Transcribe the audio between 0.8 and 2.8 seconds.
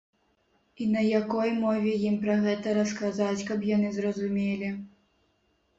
І на якой мове ім пра гэта